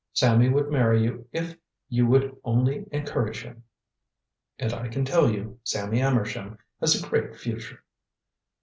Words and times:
"Sammy 0.13 0.49
would 0.49 0.71
marry 0.71 1.03
you 1.03 1.27
if 1.31 1.55
you 1.87 2.07
would 2.07 2.35
only 2.43 2.87
encourage 2.91 3.43
him. 3.43 3.65
And 4.57 4.73
I 4.73 4.87
can 4.87 5.05
tell 5.05 5.29
you, 5.29 5.59
Sammy 5.63 6.01
Amersham 6.01 6.57
has 6.79 6.99
a 7.03 7.07
great 7.07 7.35
future." 7.35 7.83